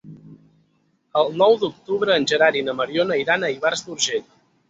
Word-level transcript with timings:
El 1.21 1.27
nou 1.41 1.57
d'octubre 1.65 2.17
en 2.21 2.25
Gerard 2.33 2.59
i 2.61 2.65
na 2.69 2.75
Mariona 2.81 3.21
iran 3.25 3.45
a 3.49 3.53
Ivars 3.59 3.87
d'Urgell. 3.91 4.27